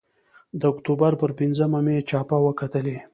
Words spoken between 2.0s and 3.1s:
چاپه وکتلې.